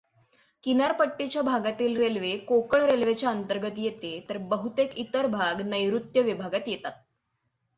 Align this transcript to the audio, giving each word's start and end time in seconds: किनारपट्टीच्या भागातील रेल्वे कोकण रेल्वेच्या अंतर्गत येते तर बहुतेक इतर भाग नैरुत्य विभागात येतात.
किनारपट्टीच्या 0.63 1.41
भागातील 1.41 1.97
रेल्वे 1.97 2.31
कोकण 2.47 2.81
रेल्वेच्या 2.81 3.29
अंतर्गत 3.29 3.77
येते 3.77 4.19
तर 4.29 4.37
बहुतेक 4.49 4.97
इतर 4.97 5.27
भाग 5.27 5.61
नैरुत्य 5.61 6.21
विभागात 6.21 6.67
येतात. 6.67 6.91